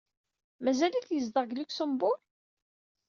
Mazal-it 0.63 1.09
yezdeɣ 1.13 1.43
deg 1.45 1.55
Luxembourg? 1.57 2.21